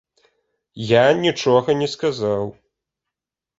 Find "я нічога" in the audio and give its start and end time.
0.91-1.69